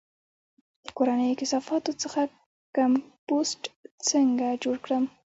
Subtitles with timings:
[0.85, 2.21] د کورنیو کثافاتو څخه
[2.77, 3.61] کمپوسټ
[4.09, 5.03] څنګه جوړ کړم؟